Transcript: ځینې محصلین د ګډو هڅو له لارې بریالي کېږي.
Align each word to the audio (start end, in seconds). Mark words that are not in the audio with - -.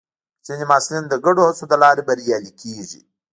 ځینې 0.45 0.63
محصلین 0.71 1.05
د 1.07 1.13
ګډو 1.25 1.41
هڅو 1.49 1.65
له 1.71 1.77
لارې 1.83 2.01
بریالي 2.07 2.51
کېږي. 2.61 3.01